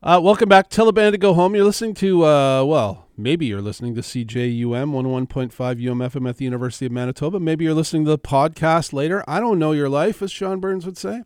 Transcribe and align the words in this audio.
Uh, 0.00 0.20
welcome 0.22 0.48
back. 0.48 0.68
Tell 0.68 0.86
a 0.86 0.92
band 0.92 1.14
to 1.14 1.18
go 1.18 1.34
home. 1.34 1.56
You're 1.56 1.64
listening 1.64 1.92
to, 1.94 2.24
uh, 2.24 2.62
well, 2.62 3.08
maybe 3.16 3.46
you're 3.46 3.60
listening 3.60 3.96
to 3.96 4.00
CJUM 4.00 4.92
101.5 4.92 5.50
UMFM 5.52 6.28
at 6.28 6.36
the 6.36 6.44
University 6.44 6.86
of 6.86 6.92
Manitoba. 6.92 7.40
Maybe 7.40 7.64
you're 7.64 7.74
listening 7.74 8.04
to 8.04 8.12
the 8.12 8.18
podcast 8.18 8.92
later. 8.92 9.24
I 9.26 9.40
don't 9.40 9.58
know 9.58 9.72
your 9.72 9.88
life, 9.88 10.22
as 10.22 10.30
Sean 10.30 10.60
Burns 10.60 10.86
would 10.86 10.96
say. 10.96 11.24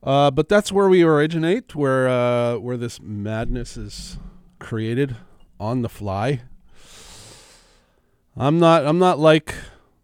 Uh, 0.00 0.30
but 0.30 0.48
that's 0.48 0.70
where 0.70 0.88
we 0.88 1.02
originate, 1.02 1.74
where 1.74 2.08
uh, 2.08 2.56
where 2.58 2.76
this 2.76 3.00
madness 3.00 3.76
is 3.76 4.18
created 4.60 5.16
on 5.58 5.82
the 5.82 5.88
fly. 5.88 6.42
I'm 8.36 8.60
not 8.60 8.86
I'm 8.86 9.00
not 9.00 9.18
like 9.18 9.52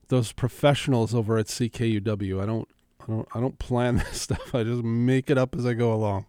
those 0.09 0.33
professionals 0.33 1.15
over 1.15 1.39
at 1.39 1.47
CKUW. 1.47 2.43
I 2.43 2.47
don't 2.47 2.69
I 3.03 3.07
don't 3.07 3.29
I 3.37 3.41
don't 3.41 3.61
plan 3.61 3.97
this 4.09 4.23
stuff. 4.23 4.53
I 4.53 4.65
just 4.65 4.83
make 4.83 5.31
it 5.31 5.39
up 5.39 5.55
as 5.55 5.65
I 5.65 5.75
go 5.75 5.93
along. 5.95 6.27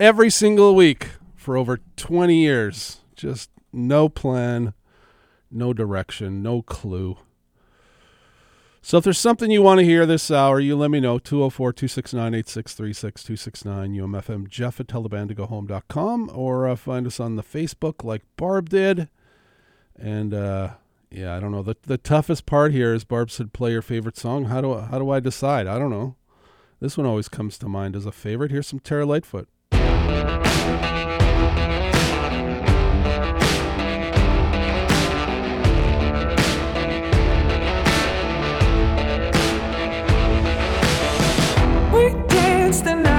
Every 0.00 0.30
single 0.30 0.74
week 0.74 1.08
for 1.36 1.58
over 1.58 1.78
20 1.96 2.34
years. 2.34 3.02
Just 3.14 3.50
no 3.70 4.08
plan, 4.08 4.72
no 5.50 5.74
direction, 5.74 6.42
no 6.42 6.62
clue. 6.62 7.18
So 8.80 8.96
if 8.96 9.04
there's 9.04 9.18
something 9.18 9.50
you 9.50 9.60
want 9.60 9.78
to 9.80 9.84
hear 9.84 10.06
this 10.06 10.30
hour, 10.30 10.58
you 10.58 10.74
let 10.74 10.90
me 10.90 11.00
know. 11.00 11.18
204 11.18 11.74
269 11.74 12.34
8636 12.34 13.22
269 13.24 13.92
UMFM. 13.92 14.48
Jeff 14.48 14.80
at 14.80 14.86
tellabandtogohome.com 14.86 16.30
or 16.32 16.66
uh, 16.66 16.76
find 16.76 17.06
us 17.06 17.20
on 17.20 17.36
the 17.36 17.42
Facebook 17.42 18.02
like 18.02 18.22
Barb 18.38 18.70
did. 18.70 19.10
And 19.98 20.32
uh, 20.32 20.70
yeah, 21.10 21.36
I 21.36 21.40
don't 21.40 21.52
know. 21.52 21.62
The, 21.62 21.76
the 21.82 21.98
toughest 21.98 22.46
part 22.46 22.72
here 22.72 22.94
is 22.94 23.04
Barb 23.04 23.30
said, 23.30 23.52
play 23.52 23.72
your 23.72 23.82
favorite 23.82 24.16
song. 24.16 24.46
How 24.46 24.62
do, 24.62 24.78
how 24.78 24.98
do 24.98 25.10
I 25.10 25.20
decide? 25.20 25.66
I 25.66 25.78
don't 25.78 25.90
know. 25.90 26.16
This 26.80 26.96
one 26.96 27.06
always 27.06 27.28
comes 27.28 27.58
to 27.58 27.68
mind 27.68 27.94
as 27.94 28.06
a 28.06 28.12
favorite. 28.12 28.50
Here's 28.50 28.66
some 28.66 28.80
Terra 28.80 29.04
Lightfoot. 29.04 29.46
We 41.92 42.14
dance 42.28 42.80
the 42.82 42.94
night 42.94 43.09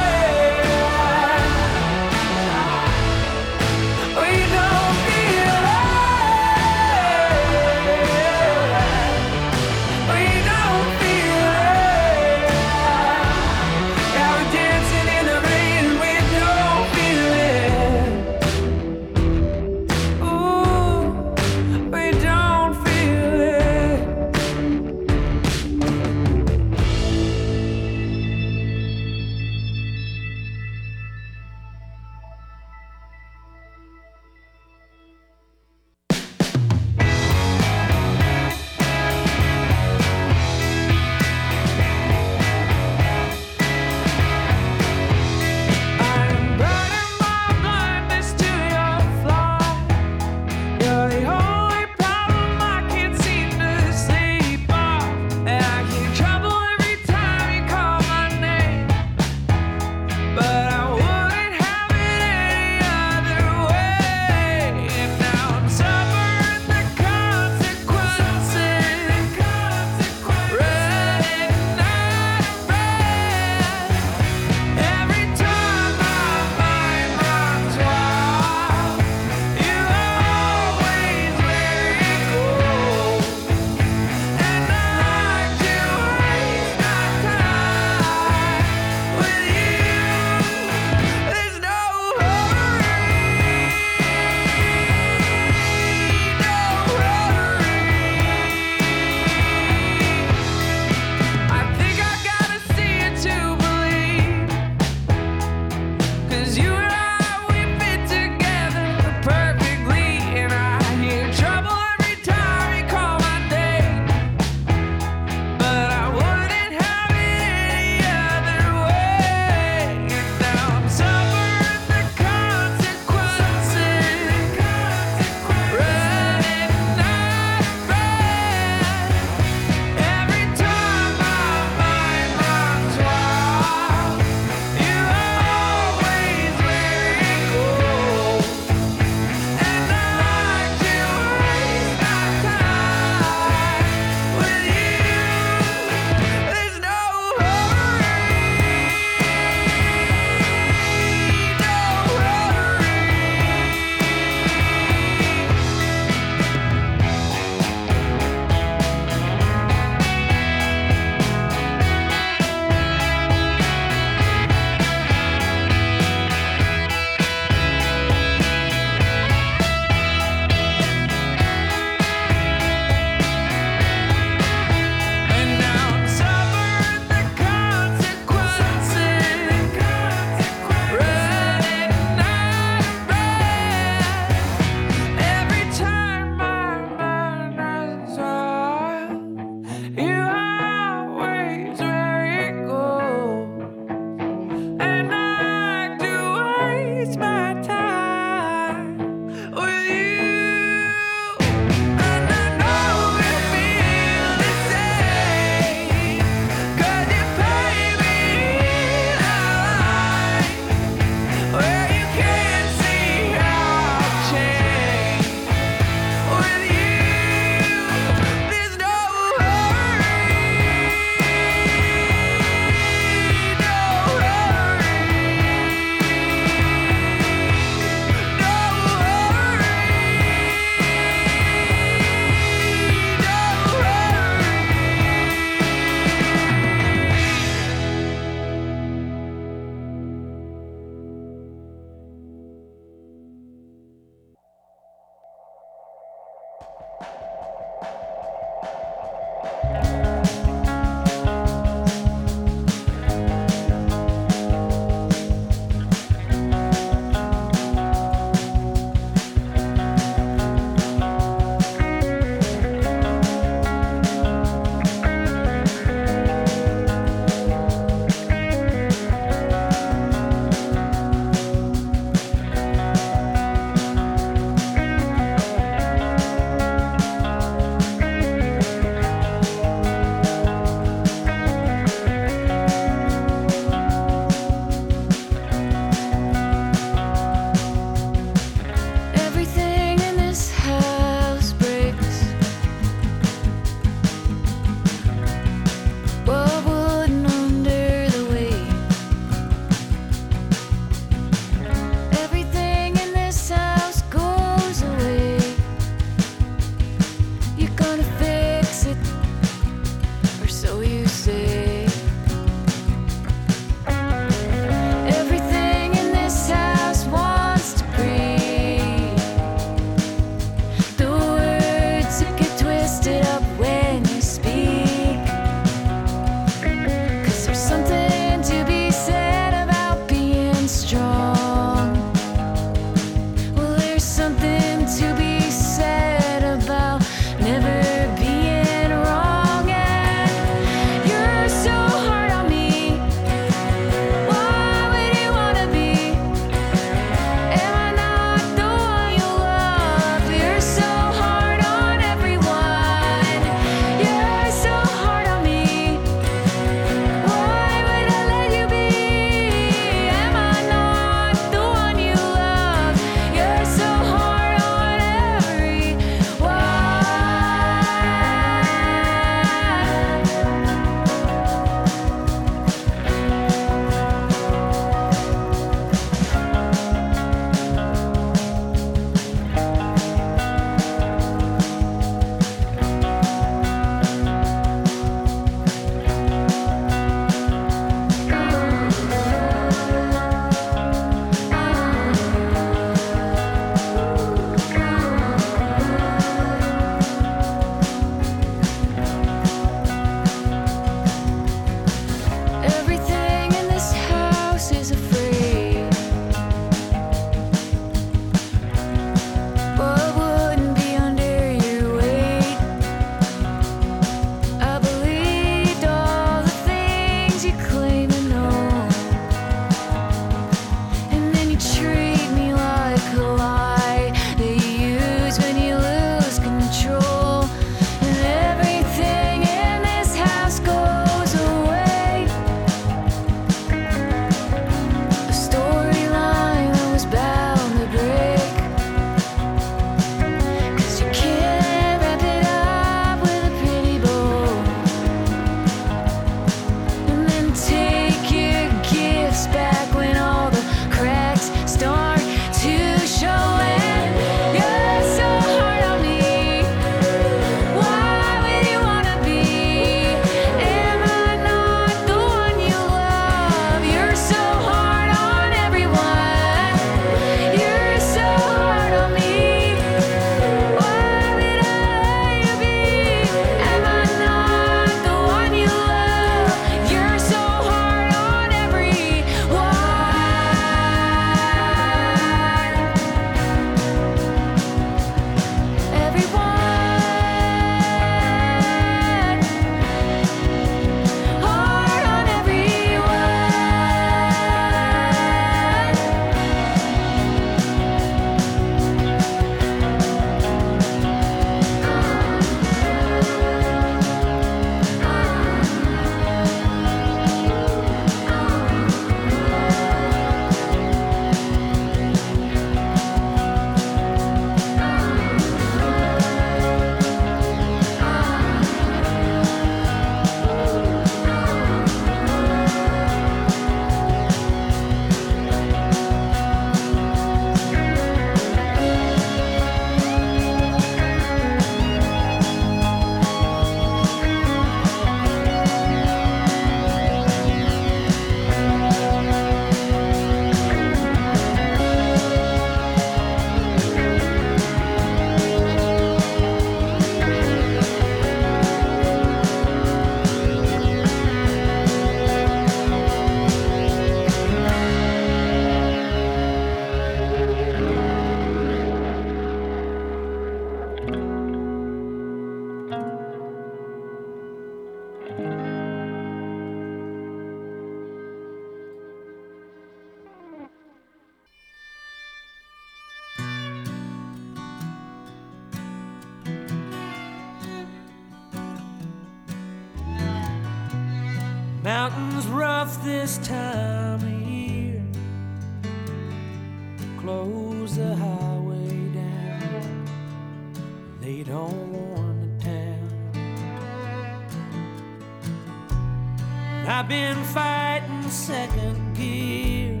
second 598.48 599.14
gear. 599.14 600.00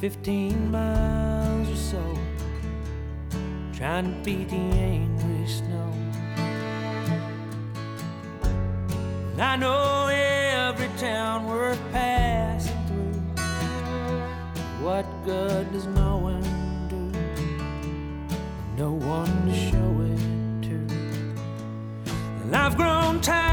15 0.00 0.72
miles 0.72 1.70
or 1.70 1.76
so. 1.76 2.18
Trying 3.72 4.06
to 4.06 4.24
beat 4.24 4.48
the 4.48 4.56
angry 4.56 5.46
snow. 5.46 5.92
And 9.30 9.40
I 9.40 9.54
know 9.54 10.08
every 10.08 10.90
town 10.98 11.46
worth 11.46 11.80
passing 11.92 12.84
through. 12.88 13.20
What 14.84 15.06
good 15.24 15.72
does 15.72 15.86
knowing 15.86 16.42
do? 16.88 17.12
No 18.76 18.90
one 18.90 19.32
to 19.46 19.54
show 19.54 19.90
it 20.10 20.22
to. 20.66 20.78
And 22.42 22.56
I've 22.56 22.76
grown 22.76 23.20
tired 23.20 23.51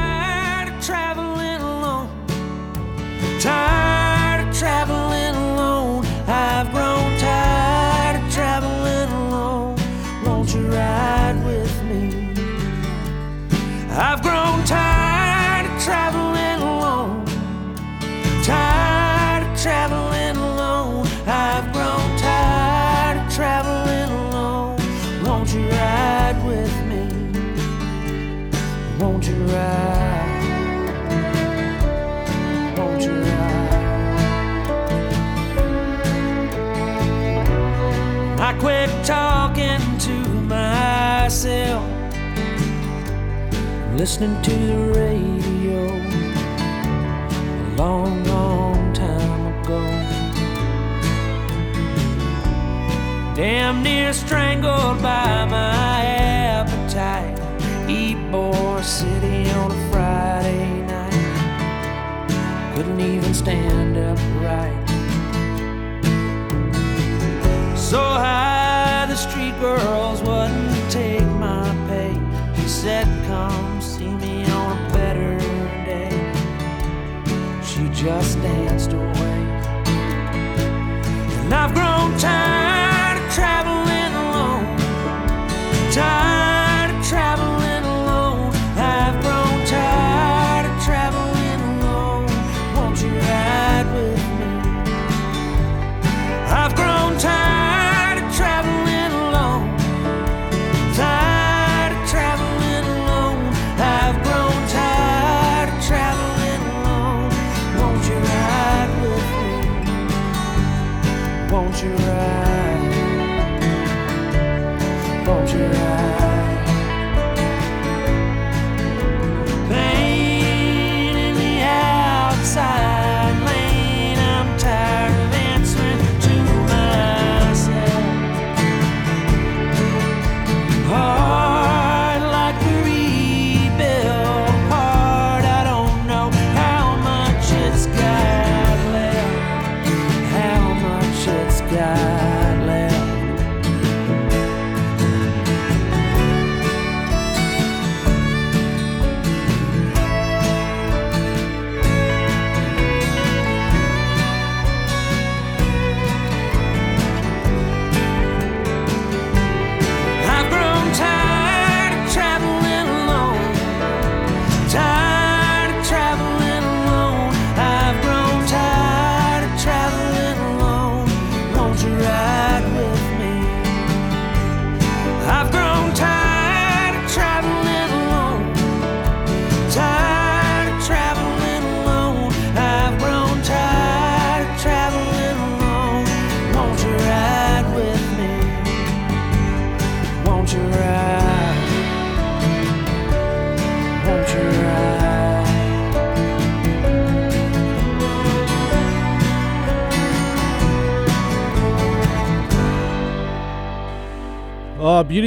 listening 44.10 44.42
to 44.42 44.50
the 44.50 44.76
radio 44.98 45.19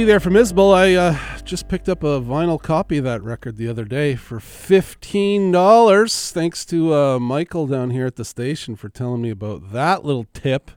There 0.04 0.20
from 0.20 0.34
Isbell. 0.34 0.74
I 0.74 0.94
uh, 0.94 1.16
just 1.44 1.66
picked 1.66 1.88
up 1.88 2.02
a 2.02 2.20
vinyl 2.20 2.60
copy 2.62 2.98
of 2.98 3.04
that 3.04 3.22
record 3.22 3.56
the 3.56 3.68
other 3.68 3.86
day 3.86 4.16
for 4.16 4.38
fifteen 4.38 5.50
dollars. 5.50 6.30
Thanks 6.30 6.66
to 6.66 6.92
uh, 6.92 7.18
Michael 7.18 7.66
down 7.66 7.88
here 7.88 8.04
at 8.04 8.16
the 8.16 8.24
station 8.24 8.76
for 8.76 8.90
telling 8.90 9.22
me 9.22 9.30
about 9.30 9.72
that 9.72 10.04
little 10.04 10.26
tip. 10.34 10.70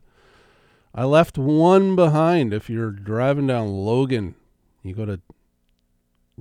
I 0.95 1.03
left 1.03 1.37
one 1.37 1.93
behind. 1.93 2.53
If 2.53 2.69
you're 2.69 2.89
driving 2.89 3.47
down 3.47 3.67
Logan, 3.67 4.35
you 4.81 4.95
go 4.95 5.05
to 5.05 5.19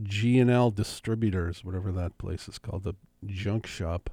G 0.00 0.38
and 0.38 0.48
L 0.48 0.70
Distributors, 0.70 1.64
whatever 1.64 1.90
that 1.90 2.16
place 2.18 2.48
is 2.48 2.58
called, 2.58 2.84
the 2.84 2.94
junk 3.26 3.66
shop. 3.66 4.10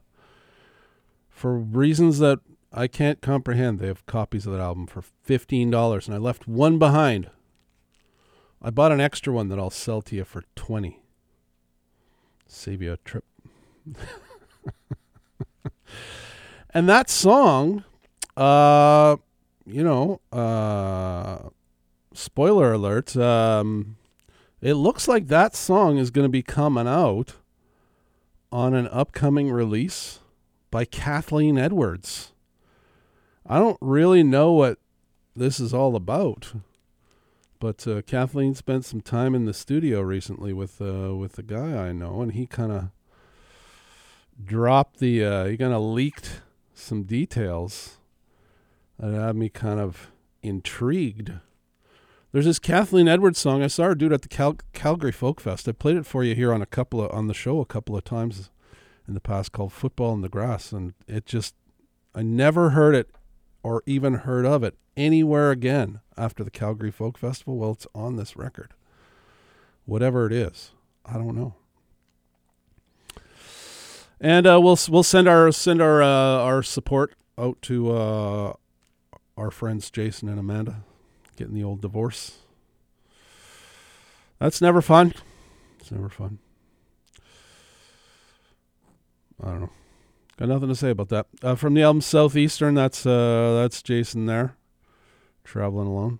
For 1.29 1.55
reasons 1.55 2.17
that 2.19 2.39
I 2.73 2.87
can't 2.87 3.21
comprehend, 3.21 3.77
they 3.77 3.87
have 3.87 4.05
copies 4.07 4.47
of 4.47 4.53
that 4.53 4.61
album 4.61 4.87
for 4.87 5.03
fifteen 5.03 5.69
dollars, 5.69 6.07
and 6.07 6.15
I 6.15 6.17
left 6.17 6.47
one 6.47 6.79
behind. 6.79 7.29
I 8.63 8.69
bought 8.69 8.93
an 8.93 9.01
extra 9.01 9.33
one 9.33 9.49
that 9.49 9.59
I'll 9.59 9.69
sell 9.69 10.01
to 10.03 10.15
you 10.15 10.23
for 10.23 10.43
20. 10.55 11.03
Save 12.47 12.81
you 12.81 12.93
a 12.93 12.97
trip. 12.97 13.25
and 16.73 16.87
that 16.87 17.09
song, 17.09 17.83
uh, 18.37 19.17
you 19.65 19.83
know, 19.83 20.21
uh, 20.31 21.49
spoiler 22.13 22.71
alert, 22.71 23.17
um, 23.17 23.97
it 24.61 24.75
looks 24.75 25.09
like 25.09 25.27
that 25.27 25.55
song 25.55 25.97
is 25.97 26.09
going 26.09 26.25
to 26.25 26.29
be 26.29 26.41
coming 26.41 26.87
out 26.87 27.33
on 28.49 28.73
an 28.73 28.87
upcoming 28.87 29.51
release 29.51 30.19
by 30.71 30.85
Kathleen 30.85 31.57
Edwards. 31.57 32.31
I 33.45 33.59
don't 33.59 33.77
really 33.81 34.23
know 34.23 34.53
what 34.53 34.79
this 35.35 35.59
is 35.59 35.73
all 35.73 35.97
about, 35.97 36.53
but 37.63 37.87
uh, 37.87 38.01
Kathleen 38.01 38.55
spent 38.55 38.83
some 38.83 38.99
time 38.99 39.33
in 39.33 39.45
the 39.45 39.53
studio 39.53 40.01
recently 40.01 40.51
with 40.51 40.81
uh, 40.81 41.15
with 41.15 41.37
the 41.37 41.43
guy 41.43 41.87
I 41.87 41.93
know, 41.93 42.21
and 42.21 42.33
he 42.33 42.45
kind 42.45 42.73
of 42.73 42.89
dropped 44.43 44.99
the 44.99 45.23
uh, 45.23 45.45
he 45.45 45.55
kind 45.55 45.71
of 45.71 45.81
leaked 45.81 46.41
some 46.73 47.03
details 47.03 47.99
that 48.99 49.13
had 49.13 49.37
me 49.37 49.47
kind 49.47 49.79
of 49.79 50.11
intrigued. 50.41 51.31
There's 52.33 52.43
this 52.43 52.59
Kathleen 52.59 53.07
Edwards 53.07 53.39
song. 53.39 53.63
I 53.63 53.67
saw 53.67 53.85
her 53.85 53.95
do 53.95 54.07
it 54.07 54.11
at 54.11 54.23
the 54.23 54.27
Cal- 54.27 54.57
Calgary 54.73 55.13
Folk 55.13 55.39
Fest. 55.39 55.65
I 55.69 55.71
played 55.71 55.95
it 55.95 56.05
for 56.05 56.21
you 56.21 56.35
here 56.35 56.53
on 56.53 56.61
a 56.61 56.65
couple 56.65 57.01
of 57.01 57.13
on 57.13 57.27
the 57.27 57.33
show 57.33 57.61
a 57.61 57.65
couple 57.65 57.95
of 57.95 58.03
times 58.03 58.49
in 59.07 59.13
the 59.13 59.21
past 59.21 59.53
called 59.53 59.71
Football 59.71 60.13
in 60.15 60.19
the 60.19 60.27
Grass 60.27 60.73
and 60.73 60.95
it 61.07 61.25
just 61.25 61.55
I 62.13 62.23
never 62.23 62.71
heard 62.71 62.93
it 62.93 63.09
or 63.63 63.81
even 63.85 64.13
heard 64.15 64.45
of 64.45 64.63
it 64.63 64.77
anywhere 64.95 65.51
again 65.51 66.01
after 66.17 66.43
the 66.43 66.51
Calgary 66.51 66.91
Folk 66.91 67.17
Festival. 67.17 67.57
Well, 67.57 67.71
it's 67.71 67.87
on 67.95 68.17
this 68.17 68.35
record. 68.35 68.73
Whatever 69.85 70.27
it 70.27 70.33
is, 70.33 70.71
I 71.05 71.13
don't 71.13 71.35
know. 71.35 71.55
And 74.21 74.47
uh, 74.47 74.59
we'll 74.61 74.77
we'll 74.87 75.03
send 75.03 75.27
our 75.27 75.51
send 75.51 75.81
our 75.81 76.01
uh, 76.01 76.07
our 76.07 76.63
support 76.63 77.13
out 77.37 77.61
to 77.63 77.91
uh, 77.91 78.53
our 79.35 79.51
friends 79.51 79.89
Jason 79.89 80.29
and 80.29 80.39
Amanda 80.39 80.83
getting 81.35 81.55
the 81.55 81.63
old 81.63 81.81
divorce. 81.81 82.37
That's 84.39 84.61
never 84.61 84.81
fun. 84.81 85.13
It's 85.79 85.91
never 85.91 86.09
fun. 86.09 86.39
I 89.41 89.47
don't 89.47 89.61
know. 89.61 89.69
Got 90.43 90.49
nothing 90.49 90.67
to 90.67 90.75
say 90.75 90.89
about 90.89 91.07
that. 91.07 91.27
Uh, 91.41 91.55
from 91.55 91.73
the 91.73 91.83
album 91.83 92.01
Southeastern, 92.01 92.75
that's 92.75 93.05
uh, 93.05 93.61
that's 93.61 93.81
Jason 93.81 94.25
there, 94.25 94.57
traveling 95.45 95.87
alone. 95.87 96.19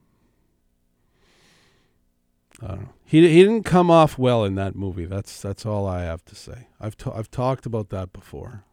I 2.61 2.67
don't 2.67 2.81
know. 2.83 2.89
He 3.03 3.27
he 3.27 3.43
didn't 3.43 3.63
come 3.63 3.91
off 3.91 4.17
well 4.17 4.45
in 4.45 4.55
that 4.55 4.77
movie. 4.77 5.03
That's 5.03 5.41
that's 5.41 5.65
all 5.65 5.85
I 5.85 6.03
have 6.03 6.23
to 6.23 6.35
say. 6.35 6.69
I've 6.79 6.95
I've 7.13 7.31
talked 7.31 7.65
about 7.65 7.89
that 7.89 8.13
before. 8.13 8.63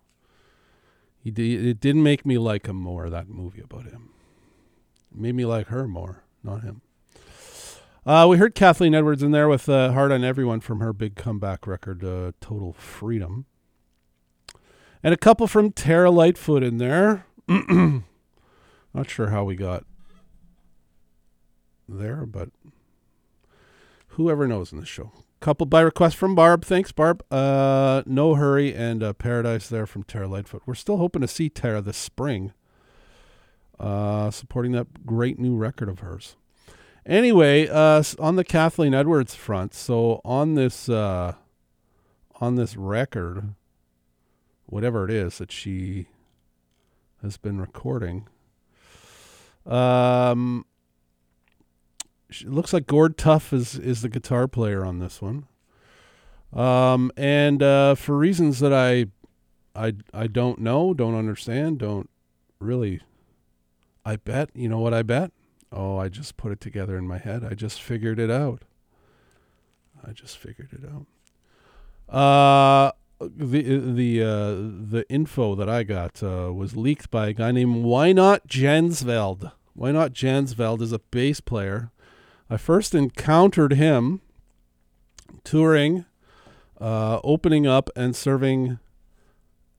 He 1.18 1.30
it 1.30 1.80
didn't 1.80 2.04
make 2.04 2.24
me 2.24 2.38
like 2.38 2.66
him 2.66 2.76
more. 2.76 3.10
That 3.10 3.28
movie 3.28 3.62
about 3.62 3.86
him 3.86 4.10
it 5.10 5.20
made 5.20 5.34
me 5.34 5.46
like 5.46 5.66
her 5.66 5.88
more, 5.88 6.22
not 6.44 6.62
him. 6.62 6.80
Uh, 8.06 8.28
we 8.30 8.36
heard 8.36 8.54
Kathleen 8.54 8.94
Edwards 8.94 9.24
in 9.24 9.32
there 9.32 9.48
with 9.48 9.68
uh, 9.68 9.90
"Hard 9.90 10.12
on 10.12 10.22
Everyone" 10.22 10.60
from 10.60 10.78
her 10.78 10.92
big 10.92 11.16
comeback 11.16 11.66
record, 11.66 12.04
uh, 12.04 12.30
"Total 12.40 12.72
Freedom," 12.72 13.46
and 15.02 15.14
a 15.14 15.16
couple 15.16 15.46
from 15.46 15.72
Terra 15.72 16.10
Lightfoot 16.10 16.62
in 16.62 16.78
there. 16.78 17.26
not 17.48 19.08
sure 19.08 19.30
how 19.30 19.44
we 19.44 19.56
got 19.56 19.84
there, 21.88 22.26
but 22.26 22.50
whoever 24.08 24.46
knows 24.46 24.72
in 24.72 24.78
this 24.80 24.88
show. 24.88 25.12
Couple 25.40 25.64
by 25.64 25.80
request 25.80 26.16
from 26.16 26.34
Barb. 26.34 26.64
Thanks, 26.64 26.92
Barb. 26.92 27.24
Uh, 27.32 28.02
no 28.04 28.34
hurry 28.34 28.74
and 28.74 29.02
uh, 29.02 29.14
Paradise 29.14 29.68
there 29.68 29.86
from 29.86 30.02
Terra 30.02 30.28
Lightfoot. 30.28 30.62
We're 30.66 30.74
still 30.74 30.98
hoping 30.98 31.22
to 31.22 31.28
see 31.28 31.48
Terra 31.48 31.80
this 31.80 31.96
spring, 31.96 32.52
uh, 33.78 34.30
supporting 34.30 34.72
that 34.72 35.06
great 35.06 35.38
new 35.38 35.56
record 35.56 35.88
of 35.88 36.00
hers. 36.00 36.36
Anyway, 37.06 37.66
uh, 37.66 38.02
on 38.18 38.36
the 38.36 38.44
Kathleen 38.44 38.92
Edwards 38.92 39.34
front, 39.34 39.72
so 39.72 40.20
on 40.26 40.54
this 40.54 40.90
uh, 40.90 41.34
on 42.34 42.56
this 42.56 42.76
record, 42.76 43.54
whatever 44.70 45.04
it 45.04 45.10
is 45.10 45.38
that 45.38 45.52
she 45.52 46.06
has 47.22 47.36
been 47.36 47.60
recording, 47.60 48.26
um, 49.66 50.64
it 52.30 52.48
looks 52.48 52.72
like 52.72 52.86
Gord 52.86 53.18
Tough 53.18 53.52
is 53.52 53.78
is 53.78 54.02
the 54.02 54.08
guitar 54.08 54.48
player 54.48 54.84
on 54.84 54.98
this 54.98 55.20
one. 55.20 55.46
Um, 56.52 57.12
and 57.16 57.62
uh, 57.62 57.94
for 57.94 58.16
reasons 58.16 58.58
that 58.60 58.72
I, 58.72 59.06
I, 59.74 59.94
I 60.12 60.26
don't 60.26 60.58
know, 60.58 60.94
don't 60.94 61.14
understand, 61.14 61.78
don't 61.78 62.10
really. 62.58 63.00
I 64.04 64.16
bet 64.16 64.50
you 64.54 64.68
know 64.68 64.78
what 64.78 64.94
I 64.94 65.02
bet. 65.02 65.30
Oh, 65.72 65.98
I 65.98 66.08
just 66.08 66.36
put 66.36 66.50
it 66.50 66.60
together 66.60 66.96
in 66.96 67.06
my 67.06 67.18
head. 67.18 67.44
I 67.44 67.54
just 67.54 67.80
figured 67.80 68.18
it 68.18 68.30
out. 68.30 68.62
I 70.04 70.12
just 70.12 70.38
figured 70.38 70.70
it 70.72 70.82
out. 70.84 71.06
Uh, 72.12 72.92
the 73.20 73.78
the 73.78 74.22
uh, 74.22 74.54
the 74.54 75.04
info 75.08 75.54
that 75.54 75.68
I 75.68 75.82
got 75.82 76.22
uh, 76.22 76.52
was 76.52 76.76
leaked 76.76 77.10
by 77.10 77.28
a 77.28 77.32
guy 77.32 77.52
named 77.52 77.84
Wynot 77.84 78.46
Jansveld. 78.46 79.52
Wynot 79.78 80.10
Jansveld 80.10 80.80
is 80.82 80.92
a 80.92 80.98
bass 80.98 81.40
player 81.40 81.90
I 82.52 82.56
first 82.56 82.96
encountered 82.96 83.74
him 83.74 84.22
touring, 85.44 86.04
uh, 86.80 87.20
opening 87.22 87.64
up 87.64 87.88
and 87.94 88.16
serving 88.16 88.80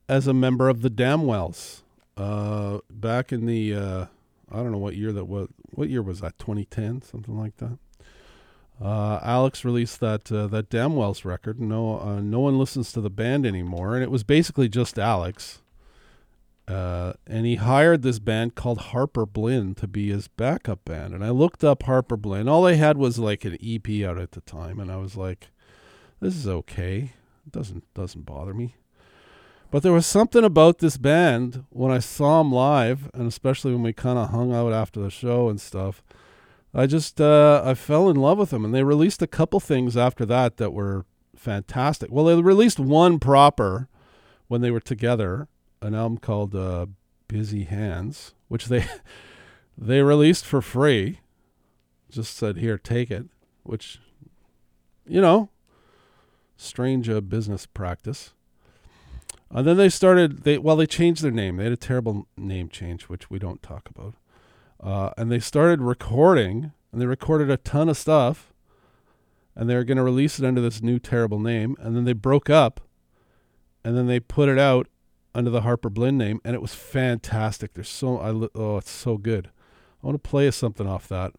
as 0.08 0.26
a 0.26 0.34
member 0.34 0.70
of 0.70 0.82
the 0.82 0.90
Damnwells 0.90 1.82
uh, 2.16 2.80
back 2.90 3.34
in 3.34 3.46
the 3.46 3.76
uh, 3.76 4.06
I 4.50 4.58
don't 4.58 4.72
know 4.72 4.78
what 4.78 4.96
year 4.96 5.12
that 5.12 5.26
was. 5.26 5.50
What 5.72 5.90
year 5.90 6.02
was 6.02 6.22
that? 6.22 6.38
2010, 6.40 7.02
something 7.02 7.38
like 7.38 7.58
that. 7.58 7.78
Uh, 8.82 9.20
Alex 9.22 9.64
released 9.64 10.00
that 10.00 10.32
uh, 10.32 10.48
that 10.48 10.70
Damnwells 10.70 11.24
record. 11.24 11.60
No, 11.60 12.00
uh, 12.00 12.20
no 12.20 12.40
one 12.40 12.58
listens 12.58 12.92
to 12.94 13.02
the 13.02 13.12
band 13.12 13.46
anymore, 13.46 13.94
and 13.94 14.04
it 14.04 14.10
was 14.10 14.24
basically 14.24 14.68
just 14.68 14.98
Alex. 14.98 15.62
Uh, 16.68 17.14
and 17.28 17.46
he 17.46 17.56
hired 17.56 18.02
this 18.02 18.20
band 18.20 18.56
called 18.56 18.78
Harper 18.80 19.26
Blynn 19.26 19.76
to 19.76 19.88
be 19.88 20.10
his 20.10 20.28
backup 20.30 20.86
band. 20.86 21.14
And 21.14 21.24
I 21.24 21.30
looked 21.30 21.64
up 21.64 21.84
Harper 21.84 22.18
Blynn. 22.18 22.50
All 22.50 22.64
they 22.64 22.78
had 22.78 22.98
was 22.98 23.20
like 23.20 23.44
an 23.44 23.58
EP 23.62 24.04
out 24.08 24.18
at 24.18 24.32
the 24.32 24.42
time, 24.42 24.80
and 24.80 24.92
I 24.92 24.98
was 24.98 25.16
like, 25.16 25.50
"This 26.20 26.36
is 26.36 26.48
okay. 26.48 27.14
It 27.46 27.52
doesn't 27.52 27.84
doesn't 27.94 28.26
bother 28.26 28.54
me." 28.54 28.76
But 29.70 29.84
there 29.84 29.94
was 29.94 30.08
something 30.08 30.44
about 30.44 30.80
this 30.80 30.98
band 30.98 31.66
when 31.70 31.92
I 31.92 32.00
saw 32.00 32.40
them 32.40 32.52
live, 32.52 33.12
and 33.14 33.28
especially 33.28 33.74
when 33.74 33.84
we 33.84 33.94
kind 33.94 34.18
of 34.18 34.32
hung 34.32 34.52
out 34.54 34.74
after 34.74 35.00
the 35.00 35.12
show 35.12 35.50
and 35.50 35.62
stuff. 35.62 36.02
I 36.74 36.86
just 36.86 37.20
uh, 37.20 37.62
I 37.66 37.74
fell 37.74 38.10
in 38.10 38.16
love 38.16 38.38
with 38.38 38.52
them, 38.52 38.64
and 38.64 38.74
they 38.74 38.84
released 38.84 39.22
a 39.22 39.28
couple 39.28 39.60
things 39.60 39.98
after 39.98 40.26
that 40.26 40.58
that 40.58 40.72
were 40.72 41.06
fantastic. 41.36 42.10
Well, 42.12 42.26
they 42.26 42.42
released 42.42 42.80
one 42.80 43.20
proper 43.20 43.90
when 44.48 44.62
they 44.62 44.72
were 44.72 44.80
together, 44.80 45.48
an 45.82 45.96
album 45.96 46.18
called 46.18 46.56
uh, 46.56 46.86
Busy 47.28 47.64
Hands, 47.66 48.34
which 48.48 48.68
they 48.68 48.86
they 49.78 50.02
released 50.02 50.46
for 50.46 50.62
free. 50.62 51.20
Just 52.10 52.38
said, 52.38 52.58
"Here, 52.58 52.78
take 52.78 53.12
it," 53.12 53.26
which 53.64 54.00
you 55.06 55.20
know, 55.20 55.50
strange 56.56 57.10
uh, 57.10 57.22
business 57.22 57.66
practice. 57.66 58.34
And 59.50 59.68
then 59.68 59.76
they 59.76 59.90
started. 59.90 60.44
They 60.44 60.58
well, 60.58 60.78
they 60.78 60.88
changed 60.88 61.22
their 61.22 61.32
name. 61.32 61.58
They 61.58 61.66
had 61.66 61.74
a 61.74 61.78
terrible 61.78 62.28
name 62.38 62.70
change, 62.70 63.04
which 63.04 63.30
we 63.30 63.40
don't 63.40 63.62
talk 63.62 63.90
about. 63.90 64.16
Uh, 64.82 65.12
and 65.18 65.32
they 65.32 65.40
started 65.40 65.82
recording, 65.82 66.72
and 66.92 67.02
they 67.02 67.06
recorded 67.06 67.50
a 67.50 67.58
ton 67.58 67.90
of 67.90 67.98
stuff. 67.98 68.54
And 69.56 69.70
they 69.70 69.76
were 69.76 69.84
going 69.84 69.98
to 69.98 70.04
release 70.04 70.40
it 70.40 70.46
under 70.46 70.62
this 70.62 70.82
new 70.82 70.98
terrible 70.98 71.40
name. 71.40 71.76
And 71.80 71.96
then 71.96 72.06
they 72.06 72.14
broke 72.14 72.50
up, 72.50 72.80
and 73.84 73.98
then 73.98 74.08
they 74.08 74.20
put 74.20 74.50
it 74.50 74.58
out 74.58 74.88
under 75.34 75.50
the 75.50 75.62
Harper 75.62 75.90
Blynn 75.90 76.16
name, 76.16 76.42
and 76.44 76.56
it 76.56 76.62
was 76.62 76.74
fantastic. 76.74 77.74
There's 77.74 77.90
so 77.90 78.18
I 78.20 78.30
oh, 78.58 78.78
it's 78.78 78.92
so 78.92 79.18
good. 79.18 79.50
I 80.04 80.08
want 80.08 80.22
to 80.22 80.30
play 80.30 80.48
us 80.48 80.56
something 80.56 80.88
off 80.88 81.08
that, 81.08 81.34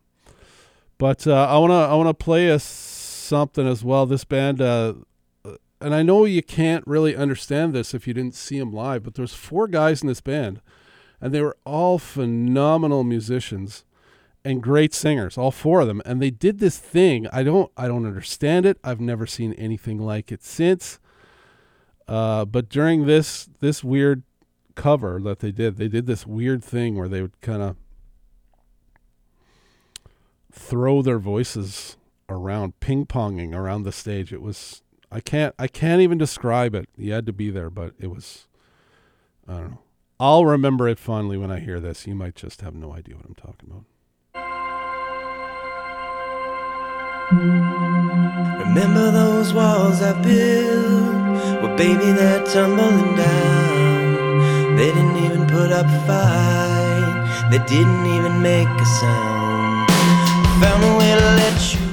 but 0.99 1.27
uh, 1.27 1.47
I 1.47 1.59
want 1.59 1.71
to 1.71 1.75
I 1.75 1.95
want 1.95 2.09
to 2.09 2.25
play 2.25 2.51
us 2.51 2.65
something 2.65 3.67
as 3.67 3.85
well. 3.85 4.07
This 4.07 4.25
band, 4.25 4.61
uh, 4.61 4.95
and 5.81 5.95
I 5.95 6.03
know 6.03 6.25
you 6.25 6.43
can't 6.43 6.87
really 6.87 7.15
understand 7.15 7.75
this 7.75 7.95
if 7.95 8.07
you 8.07 8.15
didn't 8.15 8.35
see 8.35 8.59
them 8.59 8.73
live, 8.73 9.03
but 9.03 9.15
there's 9.15 9.35
four 9.35 9.69
guys 9.69 10.03
in 10.03 10.09
this 10.09 10.21
band, 10.21 10.61
and 11.23 11.33
they 11.33 11.41
were 11.41 11.57
all 11.65 11.99
phenomenal 11.99 13.05
musicians 13.05 13.85
and 14.45 14.61
great 14.61 14.93
singers, 14.93 15.39
all 15.39 15.53
four 15.53 15.81
of 15.81 15.87
them. 15.87 16.03
And 16.05 16.21
they 16.21 16.31
did 16.31 16.59
this 16.59 16.79
thing. 16.79 17.29
I 17.33 17.45
don't 17.45 17.71
I 17.77 17.87
don't 17.87 18.05
understand 18.05 18.67
it. 18.67 18.79
I've 18.83 19.01
never 19.01 19.25
seen 19.25 19.53
anything 19.55 19.99
like 19.99 20.33
it 20.33 20.43
since. 20.43 20.99
Uh, 22.09 22.45
but 22.45 22.69
during 22.69 23.07
this 23.07 23.49
this 23.61 23.85
weird 23.85 24.25
cover 24.75 25.21
that 25.23 25.39
they 25.39 25.53
did, 25.53 25.77
they 25.77 25.87
did 25.87 26.07
this 26.07 26.27
weird 26.27 26.65
thing 26.65 26.97
where 26.97 27.09
they 27.09 27.23
would 27.23 27.41
kind 27.41 27.63
of 27.63 27.77
throw 30.51 31.03
their 31.03 31.21
voices 31.21 31.97
around, 32.29 32.79
ping 32.81 33.07
ponging 33.07 33.55
around 33.55 33.85
the 33.85 33.93
stage. 33.93 34.33
It 34.33 34.43
was 34.43 34.83
I 35.13 35.21
can't 35.21 35.55
I 35.57 35.69
can't 35.69 36.03
even 36.03 36.19
describe 36.19 36.75
it. 36.75 36.89
You 36.97 37.13
had 37.13 37.27
to 37.27 37.33
be 37.33 37.49
there, 37.51 37.71
but 37.71 37.95
it 38.01 38.09
was 38.09 38.49
I 39.47 39.53
don't 39.53 39.71
know. 39.71 39.83
I'll 40.23 40.47
remember 40.47 40.89
it 40.89 41.01
fondly 41.01 41.37
when 41.37 41.51
I 41.51 41.59
hear 41.59 41.81
this. 41.81 42.07
You 42.07 42.15
might 42.15 42.37
just 42.37 42.61
have 42.61 42.77
no 42.77 42.93
idea 42.93 43.17
what 43.17 43.25
I'm 43.25 43.35
talking 43.35 43.69
about. 43.69 43.85
Remember 48.69 49.11
those 49.11 49.53
walls 49.53 50.01
I 50.01 50.13
built? 50.23 51.61
Well, 51.61 51.77
baby, 51.77 52.13
they're 52.13 52.47
tumbling 52.47 53.17
down. 53.17 54.77
They 54.77 54.93
didn't 54.93 55.17
even 55.25 55.49
put 55.49 55.73
up 55.73 55.87
a 55.87 56.07
fight, 56.07 57.49
they 57.51 57.59
didn't 57.67 58.07
even 58.07 58.41
make 58.41 58.69
a 58.69 58.87
sound. 59.01 59.91
Found 60.63 60.85
a 60.85 60.99
way 60.99 61.19
to 61.19 61.27
let 61.43 61.75
you 61.75 61.92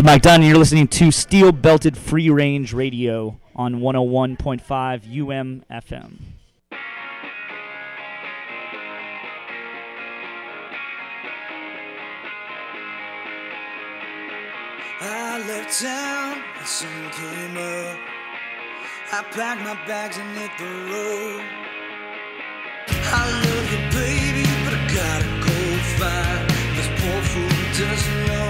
is 0.00 0.04
Mike 0.04 0.22
Dunn, 0.22 0.40
and 0.40 0.44
you're 0.48 0.56
listening 0.56 0.88
to 0.88 1.10
Steel 1.10 1.52
Belted 1.52 1.94
Free 1.94 2.30
Range 2.30 2.72
Radio 2.72 3.38
on 3.54 3.80
101.5 3.80 4.62
UMFM. 4.64 6.18
I 15.02 15.38
left 15.46 15.82
town, 15.82 16.42
the 16.58 16.64
sun 16.64 17.10
came 17.10 17.56
up. 17.58 17.98
I 19.12 19.22
packed 19.32 19.60
my 19.62 19.74
bags 19.86 20.16
and 20.16 20.38
hit 20.38 20.50
the 20.56 20.64
road. 20.64 21.44
I 22.88 23.28
love 23.44 23.66
you, 23.70 23.80
baby, 24.00 24.44
but 24.64 24.72
I 24.72 24.80
gotta 24.94 25.28
go 25.44 25.56
find 25.98 26.48
this 26.76 26.88
poor 27.00 27.22
fool 27.22 27.50
doesn't 27.76 28.26
know. 28.28 28.49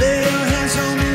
Lay 0.00 0.20
your 0.22 0.44
hands 0.52 0.76
on 0.76 0.98
me. 0.98 1.09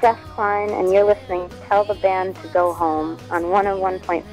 Jess 0.00 0.18
Klein, 0.34 0.70
and 0.70 0.92
you're 0.92 1.04
listening 1.04 1.50
Tell 1.68 1.84
the 1.84 1.94
Band 1.94 2.34
to 2.36 2.48
Go 2.48 2.72
Home 2.72 3.18
on 3.30 3.42
101.5 3.44 4.24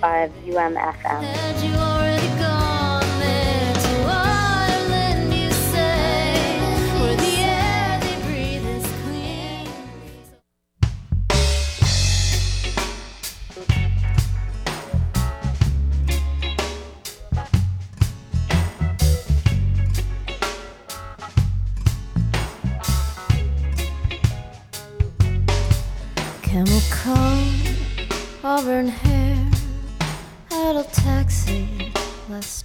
UMFM. 0.45 1.96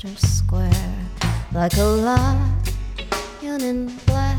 Leicester 0.04 0.26
Square, 0.26 0.94
like 1.52 1.76
a 1.76 1.84
lion 1.84 3.60
in 3.60 3.86
black, 4.06 4.36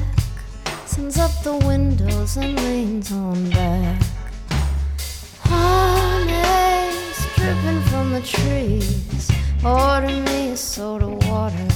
sends 0.86 1.18
up 1.18 1.32
the 1.44 1.56
windows 1.56 2.36
and 2.36 2.60
leans 2.60 3.12
on 3.14 3.50
back. 3.50 4.02
Honey's 5.44 7.18
dripping 7.36 7.82
from 7.84 8.12
the 8.12 8.22
trees, 8.22 9.32
order 9.64 10.10
me 10.10 10.50
a 10.50 10.58
soda 10.58 11.08
water. 11.08 11.68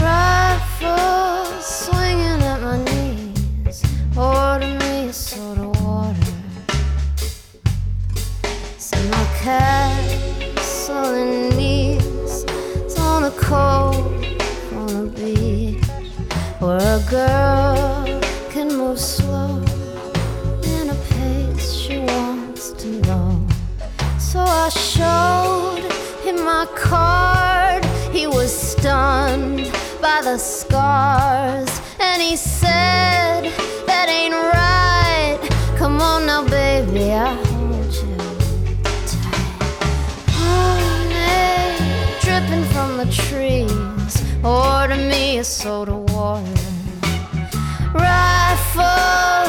Rifle 0.00 1.60
swinging 1.60 2.42
at 2.42 2.62
my 2.62 2.82
knees, 2.82 3.82
order 4.16 4.78
me 4.78 4.87
where 16.60 16.78
a 16.78 17.02
girl 17.08 18.20
can 18.50 18.68
move 18.68 18.98
slow 18.98 19.62
in 20.64 20.90
a 20.90 20.98
pace 21.08 21.72
she 21.72 21.98
wants 21.98 22.72
to 22.72 22.88
know. 23.02 23.46
So 24.18 24.40
I 24.40 24.68
showed 24.70 25.84
him 26.24 26.44
my 26.44 26.66
card. 26.74 27.84
He 28.12 28.26
was 28.26 28.52
stunned 28.52 29.70
by 30.02 30.20
the 30.22 30.36
scars, 30.36 31.70
and 32.00 32.20
he 32.20 32.34
said, 32.36 33.52
That 33.86 34.08
ain't 34.08 34.34
right. 34.34 35.38
Come 35.78 36.00
on 36.00 36.26
now, 36.26 36.42
baby, 36.42 37.12
I 37.12 37.34
hold 37.34 37.94
you 37.94 38.16
tight. 39.06 39.48
Honey, 40.40 41.78
dripping 42.20 42.64
from 42.72 42.96
the 42.96 43.06
trees. 43.12 43.87
Order 44.44 44.96
me 44.96 45.38
a 45.38 45.44
soda 45.44 45.94
water. 45.94 46.44
Rifle 47.92 49.47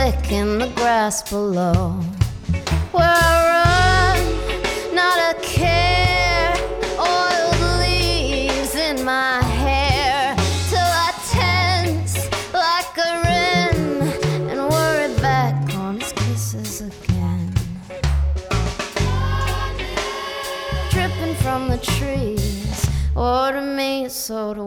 all 0.00 0.32
in 0.32 0.58
the 0.58 0.68
grass 0.76 1.22
below. 1.28 1.92
Where 2.92 3.04
I 3.04 4.14
run, 4.14 4.94
not 4.94 5.18
a 5.30 5.34
care, 5.42 6.54
oiled 6.98 7.60
leaves 7.84 8.74
in 8.76 9.04
my 9.04 9.42
hair, 9.42 10.34
till 10.70 10.90
I 11.06 11.10
tense 11.28 12.16
like 12.54 12.96
a 12.96 13.10
wren 13.24 13.78
and 14.50 14.60
worry 14.70 15.14
back 15.20 15.74
on 15.74 16.00
his 16.00 16.12
kisses 16.12 16.80
again. 16.80 17.52
Dripping 20.90 21.34
from 21.44 21.68
the 21.68 21.78
trees, 21.98 22.88
order 23.14 23.60
me 23.60 24.06
a 24.06 24.10
soda 24.10 24.64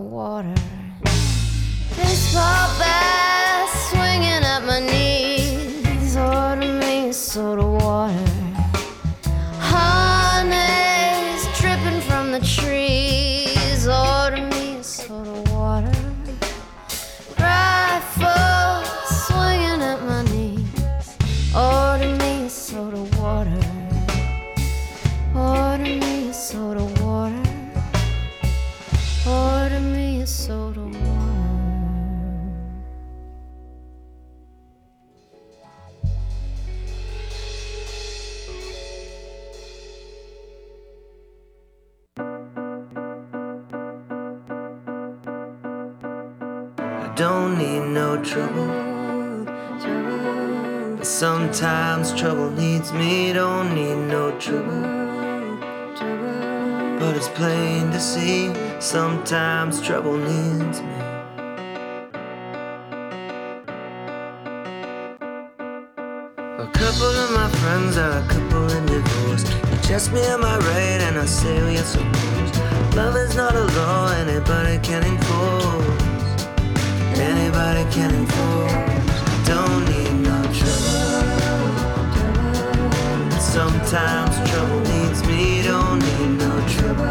Sometimes 83.74 84.52
trouble 84.52 84.82
needs 84.82 85.26
me, 85.26 85.64
don't 85.64 85.98
need 85.98 86.38
no 86.38 86.68
trouble. 86.68 87.06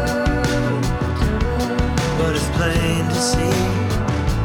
But 2.17 2.35
it's 2.37 2.49
plain 2.55 3.05
to 3.05 3.15
see, 3.15 3.57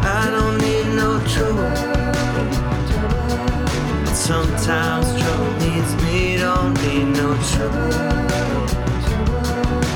I 0.03 0.29
don't 0.35 0.59
need 0.59 0.97
no 0.97 1.21
trouble. 1.29 1.71
But 4.05 4.15
sometimes 4.15 5.07
trouble 5.23 5.53
needs 5.63 5.95
me, 6.03 6.39
don't 6.39 6.75
need 6.83 7.07
no 7.17 7.39
trouble. 7.53 7.89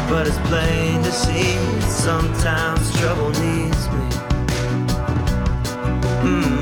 But 0.09 0.29
it's 0.29 0.39
plain 0.49 1.03
to 1.03 1.11
see, 1.11 1.59
sometimes 1.91 2.93
trouble 3.01 3.31
needs 3.31 3.89
me. 3.89 4.07
Mm. 6.23 6.62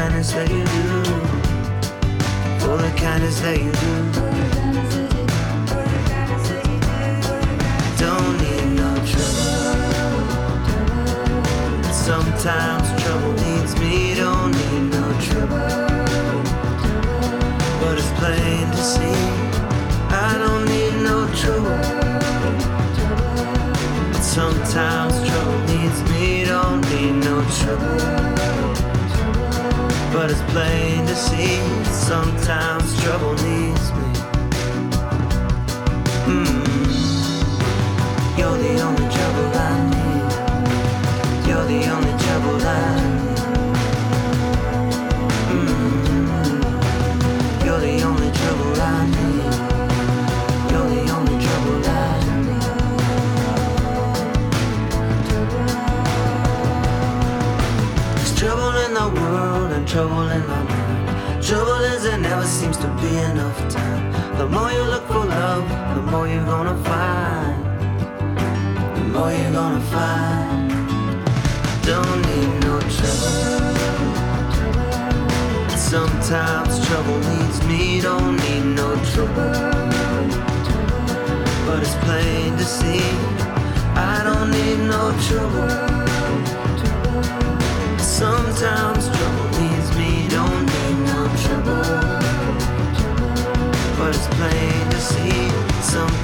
kindness 0.00 0.32
that 0.32 0.48
you 0.48 0.64
do. 0.64 0.86
For 2.60 2.76
the 2.84 2.90
kindness 2.96 3.40
that 3.40 3.58
you 3.64 3.72
do. 3.84 3.94
Don't 8.04 8.34
need 8.42 8.68
no 8.80 8.90
trouble. 9.10 9.58
Sometimes 11.92 12.86
trouble 13.02 13.34
needs 13.44 13.72
me, 13.78 14.14
don't 14.14 14.52
need 14.60 14.84
no 14.96 15.04
trouble. 15.26 15.68
But 17.80 17.94
it's 18.00 18.12
plain 18.20 18.64
to 18.76 18.82
see, 18.92 19.20
I 20.28 20.30
don't 20.42 20.64
need 20.72 20.94
no 21.08 21.16
trouble. 21.40 21.80
But 24.12 24.22
Sometimes 24.22 25.14
trouble 25.28 25.60
needs 25.72 26.00
me, 26.10 26.46
don't 26.46 26.80
need 26.90 27.16
no 27.22 27.44
trouble 27.60 28.19
but 30.12 30.30
it's 30.30 30.42
plain 30.52 31.06
to 31.06 31.14
see 31.14 31.60
sometimes 31.84 33.00
trouble 33.02 33.34
needs 33.34 33.92
me. 33.92 34.09
trouble 59.90 60.28
in 60.28 60.46
my 60.46 60.62
mind. 60.62 61.42
Trouble 61.42 61.82
is 61.92 62.04
there 62.04 62.16
never 62.16 62.46
seems 62.46 62.76
to 62.76 62.86
be 63.02 63.12
enough 63.30 63.58
time. 63.68 64.12
The 64.38 64.46
more 64.46 64.70
you 64.70 64.84
look 64.84 65.04
for 65.08 65.24
love, 65.24 65.68
the 65.96 66.02
more 66.12 66.28
you're 66.28 66.44
gonna 66.44 66.78
find. 66.84 67.58
The 68.96 69.04
more 69.14 69.32
you're 69.32 69.50
gonna 69.50 69.84
find. 69.94 70.70
Don't 71.82 72.20
need 72.28 72.52
no 72.66 72.78
trouble. 72.96 73.34
Sometimes 75.76 76.86
trouble 76.86 77.18
leads 77.30 77.58
me, 77.66 78.00
don't 78.00 78.36
need 78.44 78.66
no 78.80 78.88
trouble. 79.12 79.54
But 81.66 81.78
it's 81.82 81.96
plain 82.06 82.56
to 82.56 82.64
see, 82.64 83.02
I 83.96 84.22
don't 84.22 84.52
need 84.52 84.78
no 84.94 85.02
trouble. 85.26 85.90
Sometimes 87.98 89.08
trouble 89.08 89.59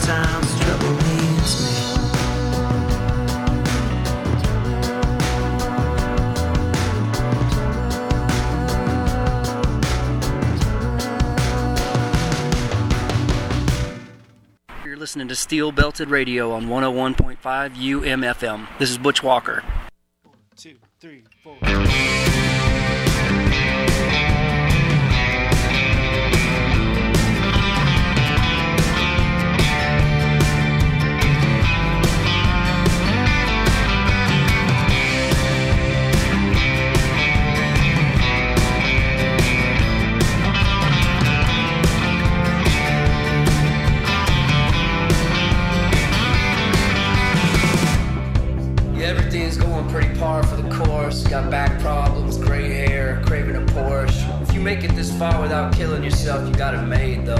Sometimes 0.06 0.60
trouble 0.60 0.92
me. 0.92 1.00
You're 14.84 14.96
listening 14.96 15.26
to 15.26 15.34
Steel 15.34 15.72
Belted 15.72 16.08
Radio 16.08 16.52
on 16.52 16.66
101.5 16.68 17.74
UMFM. 17.74 18.68
This 18.78 18.90
is 18.90 18.98
Butch 18.98 19.24
Walker. 19.24 19.64
spot 55.16 55.40
without 55.40 55.72
killing 55.72 56.04
yourself, 56.04 56.46
you 56.46 56.54
got 56.54 56.74
it 56.74 56.82
made 56.82 57.24
though. 57.24 57.36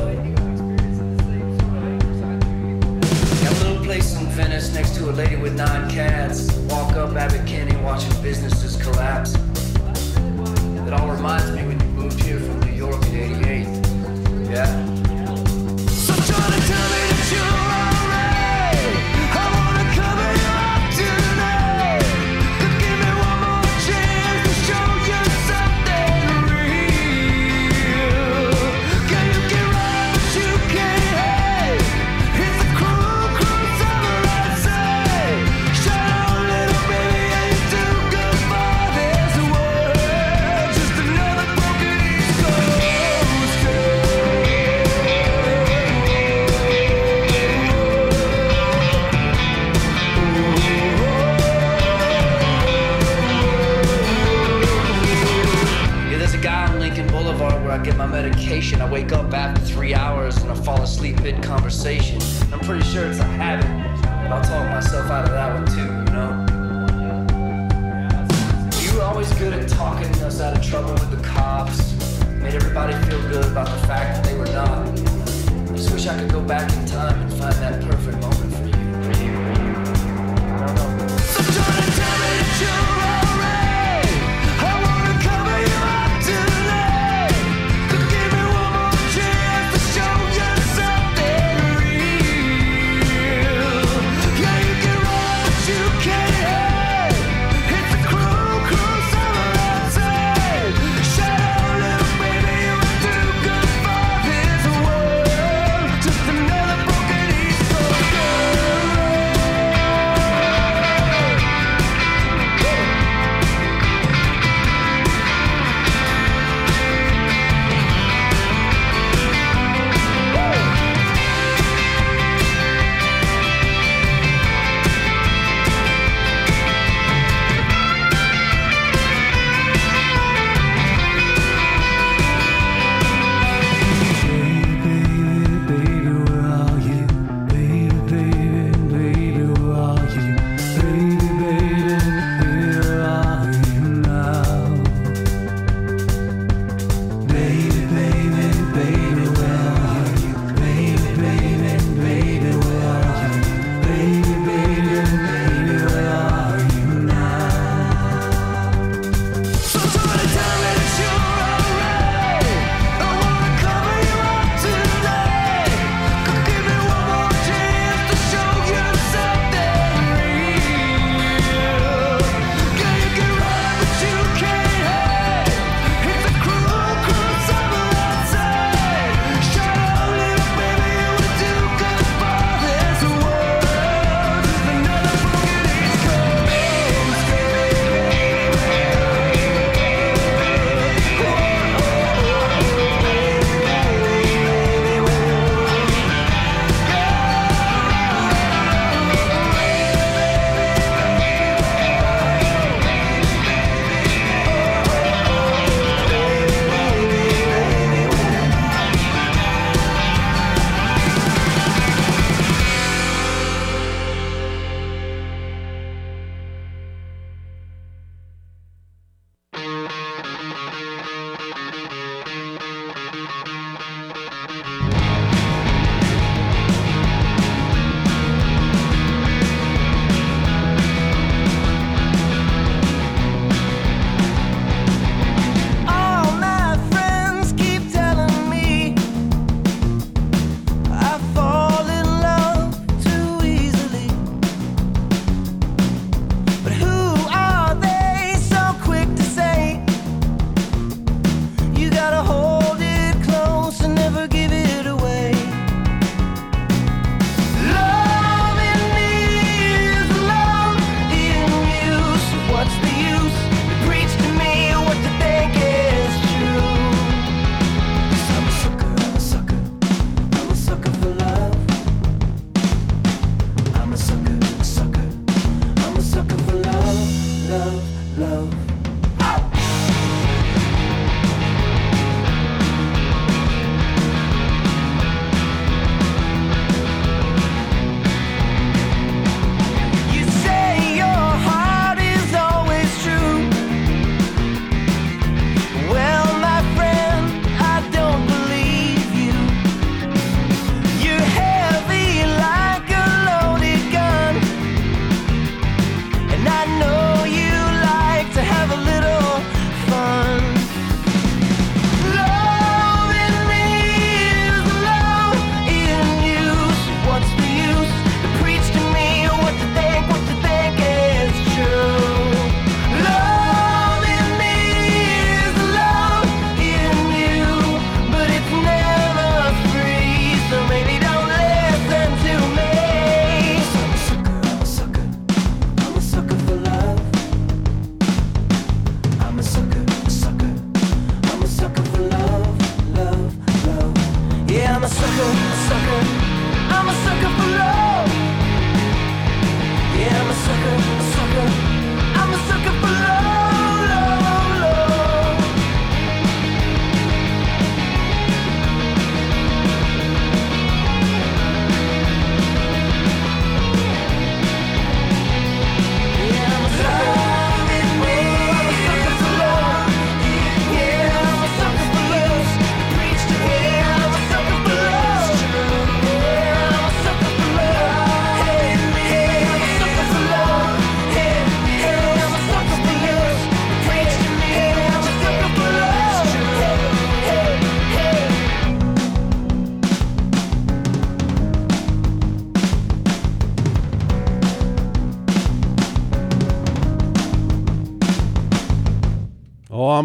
Got 3.45 3.53
a 3.53 3.65
little 3.65 3.85
place 3.85 4.17
in 4.17 4.25
Venice 4.29 4.73
next 4.73 4.97
to 4.97 5.11
a 5.11 5.13
lady 5.13 5.37
with 5.37 5.55
nine 5.55 5.91
cats. 5.91 6.51
Walk 6.71 6.95
up 6.95 7.15
Abbot 7.15 7.47
Kinney 7.47 7.77
watching 7.83 8.23
businesses 8.23 8.81
collapse. 8.81 9.36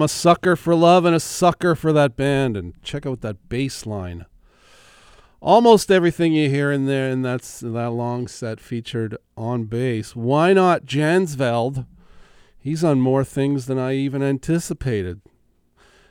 I'm 0.01 0.05
a 0.05 0.07
sucker 0.07 0.55
for 0.55 0.73
love 0.73 1.05
and 1.05 1.15
a 1.15 1.19
sucker 1.19 1.75
for 1.75 1.93
that 1.93 2.15
band. 2.15 2.57
And 2.57 2.73
check 2.81 3.05
out 3.05 3.21
that 3.21 3.49
bass 3.49 3.85
line. 3.85 4.25
Almost 5.41 5.91
everything 5.91 6.33
you 6.33 6.49
hear 6.49 6.71
in 6.71 6.87
there, 6.87 7.11
and 7.11 7.23
that's 7.23 7.59
that 7.59 7.91
long 7.91 8.27
set 8.27 8.59
featured 8.59 9.15
on 9.37 9.65
bass. 9.65 10.13
Wynot 10.13 10.85
Jansveld? 10.85 11.85
He's 12.57 12.83
on 12.83 12.99
more 12.99 13.23
things 13.23 13.67
than 13.67 13.77
I 13.77 13.93
even 13.93 14.23
anticipated. 14.23 15.21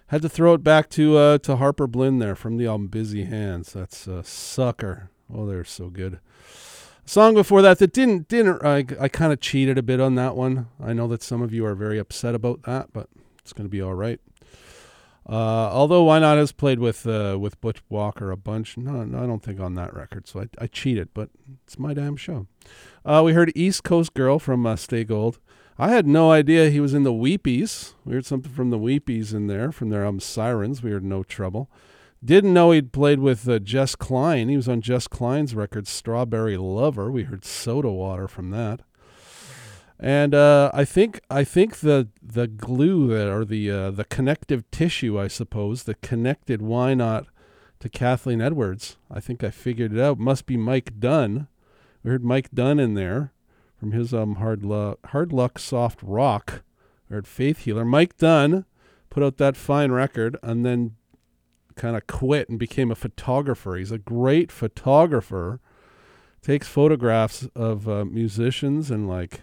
Had 0.06 0.22
to 0.22 0.28
throw 0.28 0.54
it 0.54 0.62
back 0.62 0.88
to 0.90 1.16
uh, 1.16 1.38
to 1.38 1.56
Harper 1.56 1.88
Blynn 1.88 2.20
there 2.20 2.36
from 2.36 2.58
the 2.58 2.66
album 2.66 2.86
Busy 2.86 3.24
Hands. 3.24 3.72
That's 3.72 4.06
a 4.06 4.22
sucker. 4.22 5.10
Oh, 5.34 5.46
they're 5.46 5.64
so 5.64 5.88
good. 5.88 6.20
Song 7.04 7.34
before 7.34 7.60
that 7.62 7.80
that 7.80 7.92
didn't 7.92 8.28
didn't 8.28 8.64
I, 8.64 8.86
I 9.00 9.08
kind 9.08 9.32
of 9.32 9.40
cheated 9.40 9.78
a 9.78 9.82
bit 9.82 9.98
on 9.98 10.14
that 10.14 10.36
one. 10.36 10.68
I 10.80 10.92
know 10.92 11.08
that 11.08 11.24
some 11.24 11.42
of 11.42 11.52
you 11.52 11.66
are 11.66 11.74
very 11.74 11.98
upset 11.98 12.36
about 12.36 12.62
that, 12.62 12.92
but 12.92 13.08
it's 13.50 13.58
going 13.58 13.66
to 13.66 13.70
be 13.70 13.82
all 13.82 13.94
right. 13.94 14.20
Uh, 15.28 15.68
although 15.72 16.04
Wynot 16.04 16.36
has 16.38 16.52
played 16.52 16.78
with 16.78 17.04
uh, 17.06 17.36
with 17.38 17.60
Butch 17.60 17.82
Walker 17.88 18.30
a 18.30 18.36
bunch. 18.36 18.76
No, 18.76 19.04
no, 19.04 19.22
I 19.22 19.26
don't 19.26 19.42
think 19.42 19.58
on 19.58 19.74
that 19.74 19.92
record, 19.92 20.28
so 20.28 20.40
I, 20.40 20.48
I 20.58 20.66
cheated, 20.66 21.08
but 21.14 21.30
it's 21.64 21.78
my 21.78 21.92
damn 21.94 22.16
show. 22.16 22.46
Uh, 23.04 23.22
we 23.24 23.32
heard 23.32 23.52
East 23.56 23.82
Coast 23.82 24.14
Girl 24.14 24.38
from 24.38 24.64
uh, 24.66 24.76
Stay 24.76 25.02
Gold. 25.02 25.38
I 25.78 25.88
had 25.88 26.06
no 26.06 26.30
idea 26.30 26.70
he 26.70 26.80
was 26.80 26.94
in 26.94 27.02
the 27.02 27.12
Weepies. 27.12 27.94
We 28.04 28.14
heard 28.14 28.26
something 28.26 28.52
from 28.52 28.70
the 28.70 28.78
Weepies 28.78 29.34
in 29.34 29.46
there, 29.46 29.72
from 29.72 29.90
their 29.90 30.04
album 30.04 30.20
Sirens. 30.20 30.82
We 30.82 30.90
heard 30.90 31.04
No 31.04 31.22
Trouble. 31.22 31.70
Didn't 32.24 32.52
know 32.52 32.70
he'd 32.70 32.92
played 32.92 33.18
with 33.18 33.48
uh, 33.48 33.58
Jess 33.58 33.96
Klein. 33.96 34.48
He 34.48 34.56
was 34.56 34.68
on 34.68 34.80
Jess 34.80 35.08
Klein's 35.08 35.54
record 35.54 35.88
Strawberry 35.88 36.56
Lover. 36.56 37.10
We 37.10 37.24
heard 37.24 37.44
Soda 37.44 37.90
Water 37.90 38.28
from 38.28 38.50
that. 38.50 38.82
And 40.02 40.34
uh, 40.34 40.70
I 40.72 40.86
think 40.86 41.20
I 41.30 41.44
think 41.44 41.80
the 41.80 42.08
the 42.22 42.46
glue 42.46 43.08
that, 43.08 43.28
or 43.28 43.44
the 43.44 43.70
uh, 43.70 43.90
the 43.90 44.04
connective 44.04 44.68
tissue, 44.70 45.20
I 45.20 45.28
suppose, 45.28 45.82
that 45.82 46.00
connected 46.00 46.60
Wynot 46.60 47.26
to 47.80 47.88
Kathleen 47.90 48.40
Edwards. 48.40 48.96
I 49.10 49.20
think 49.20 49.44
I 49.44 49.50
figured 49.50 49.92
it 49.92 50.00
out. 50.00 50.18
Must 50.18 50.46
be 50.46 50.56
Mike 50.56 50.98
Dunn. 50.98 51.48
We 52.02 52.10
heard 52.10 52.24
Mike 52.24 52.50
Dunn 52.50 52.80
in 52.80 52.94
there 52.94 53.34
from 53.78 53.92
his 53.92 54.14
um 54.14 54.36
hard 54.36 54.64
luck 54.64 54.98
hard 55.08 55.34
luck 55.34 55.58
soft 55.58 56.02
rock. 56.02 56.62
We 57.10 57.16
heard 57.16 57.26
Faith 57.26 57.58
Healer. 57.60 57.84
Mike 57.84 58.16
Dunn 58.16 58.64
put 59.10 59.22
out 59.22 59.36
that 59.36 59.56
fine 59.56 59.92
record 59.92 60.38
and 60.42 60.64
then 60.64 60.96
kind 61.74 61.94
of 61.94 62.06
quit 62.06 62.48
and 62.48 62.58
became 62.58 62.90
a 62.90 62.94
photographer. 62.94 63.76
He's 63.76 63.92
a 63.92 63.98
great 63.98 64.50
photographer. 64.50 65.60
Takes 66.40 66.68
photographs 66.68 67.48
of 67.54 67.86
uh, 67.86 68.06
musicians 68.06 68.90
and 68.90 69.06
like 69.06 69.42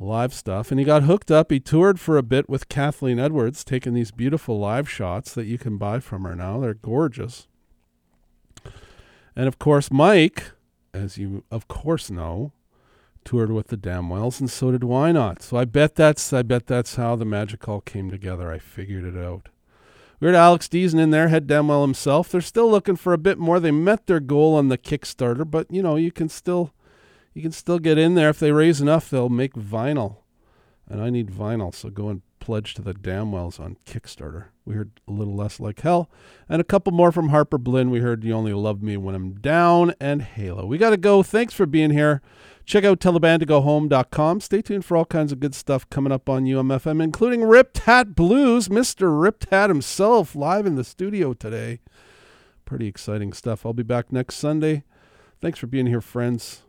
live 0.00 0.32
stuff. 0.32 0.70
And 0.70 0.78
he 0.78 0.84
got 0.86 1.02
hooked 1.02 1.30
up. 1.30 1.50
He 1.50 1.60
toured 1.60 2.00
for 2.00 2.16
a 2.16 2.22
bit 2.22 2.48
with 2.48 2.68
Kathleen 2.68 3.18
Edwards, 3.18 3.64
taking 3.64 3.94
these 3.94 4.10
beautiful 4.10 4.58
live 4.58 4.88
shots 4.88 5.34
that 5.34 5.46
you 5.46 5.58
can 5.58 5.76
buy 5.76 6.00
from 6.00 6.24
her 6.24 6.34
now. 6.34 6.60
They're 6.60 6.74
gorgeous. 6.74 7.46
And 9.36 9.46
of 9.46 9.58
course, 9.58 9.90
Mike, 9.90 10.50
as 10.92 11.18
you 11.18 11.44
of 11.50 11.68
course 11.68 12.10
know, 12.10 12.52
toured 13.24 13.52
with 13.52 13.68
the 13.68 13.76
Damnwells, 13.76 14.40
and 14.40 14.50
so 14.50 14.70
did 14.70 14.80
Wynot. 14.80 15.42
So 15.42 15.56
I 15.56 15.64
bet 15.64 15.94
that's 15.94 16.32
I 16.32 16.42
bet 16.42 16.66
that's 16.66 16.96
how 16.96 17.14
the 17.14 17.24
magic 17.24 17.68
all 17.68 17.80
came 17.80 18.10
together. 18.10 18.50
I 18.50 18.58
figured 18.58 19.04
it 19.04 19.22
out. 19.22 19.48
We 20.18 20.26
heard 20.26 20.34
Alex 20.34 20.66
Dezen 20.66 20.98
in 20.98 21.10
there, 21.10 21.28
head 21.28 21.46
Damnwell 21.46 21.82
himself. 21.82 22.28
They're 22.28 22.40
still 22.40 22.68
looking 22.68 22.96
for 22.96 23.12
a 23.12 23.18
bit 23.18 23.38
more. 23.38 23.60
They 23.60 23.70
met 23.70 24.06
their 24.06 24.18
goal 24.18 24.56
on 24.56 24.68
the 24.68 24.78
Kickstarter, 24.78 25.48
but 25.48 25.70
you 25.70 25.82
know 25.82 25.96
you 25.96 26.10
can 26.10 26.28
still 26.28 26.72
you 27.38 27.42
can 27.42 27.52
still 27.52 27.78
get 27.78 27.98
in 27.98 28.16
there 28.16 28.30
if 28.30 28.40
they 28.40 28.50
raise 28.50 28.80
enough. 28.80 29.08
They'll 29.08 29.28
make 29.28 29.54
vinyl, 29.54 30.16
and 30.88 31.00
I 31.00 31.08
need 31.08 31.30
vinyl, 31.30 31.72
so 31.72 31.88
go 31.88 32.08
and 32.08 32.22
pledge 32.40 32.74
to 32.74 32.82
the 32.82 32.92
Damnwells 32.92 33.60
on 33.60 33.76
Kickstarter. 33.86 34.46
We 34.64 34.74
heard 34.74 34.90
a 35.06 35.12
little 35.12 35.36
less 35.36 35.60
like 35.60 35.82
hell, 35.82 36.10
and 36.48 36.60
a 36.60 36.64
couple 36.64 36.92
more 36.92 37.12
from 37.12 37.28
Harper 37.28 37.56
Blynn. 37.56 37.90
We 37.90 38.00
heard 38.00 38.24
"You 38.24 38.32
Only 38.32 38.52
Love 38.52 38.82
Me 38.82 38.96
When 38.96 39.14
I'm 39.14 39.34
Down" 39.34 39.94
and 40.00 40.22
"Halo." 40.22 40.66
We 40.66 40.78
got 40.78 40.90
to 40.90 40.96
go. 40.96 41.22
Thanks 41.22 41.54
for 41.54 41.64
being 41.64 41.90
here. 41.90 42.22
Check 42.64 42.82
out 42.82 42.98
tellabandtogohome.com. 42.98 44.40
Stay 44.40 44.60
tuned 44.60 44.84
for 44.84 44.96
all 44.96 45.04
kinds 45.04 45.30
of 45.30 45.38
good 45.38 45.54
stuff 45.54 45.88
coming 45.90 46.10
up 46.10 46.28
on 46.28 46.44
UMFM, 46.44 47.00
including 47.00 47.44
Ripped 47.44 47.78
Hat 47.78 48.16
Blues, 48.16 48.66
Mr. 48.66 49.22
Ripped 49.22 49.46
Hat 49.50 49.70
himself, 49.70 50.34
live 50.34 50.66
in 50.66 50.74
the 50.74 50.82
studio 50.82 51.34
today. 51.34 51.78
Pretty 52.64 52.88
exciting 52.88 53.32
stuff. 53.32 53.64
I'll 53.64 53.72
be 53.72 53.84
back 53.84 54.10
next 54.10 54.34
Sunday. 54.34 54.82
Thanks 55.40 55.60
for 55.60 55.68
being 55.68 55.86
here, 55.86 56.00
friends. 56.00 56.62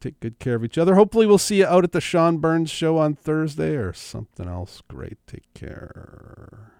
Take 0.00 0.20
good 0.20 0.38
care 0.38 0.54
of 0.54 0.64
each 0.64 0.78
other. 0.78 0.94
Hopefully, 0.94 1.26
we'll 1.26 1.38
see 1.38 1.58
you 1.58 1.66
out 1.66 1.84
at 1.84 1.92
the 1.92 2.00
Sean 2.00 2.38
Burns 2.38 2.70
show 2.70 2.98
on 2.98 3.14
Thursday 3.14 3.74
or 3.74 3.92
something 3.92 4.48
else 4.48 4.82
great. 4.88 5.18
Take 5.26 5.52
care. 5.54 6.72